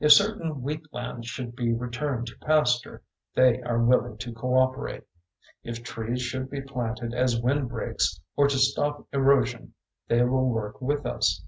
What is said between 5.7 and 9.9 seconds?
trees should be planted as windbreaks or to stop erosion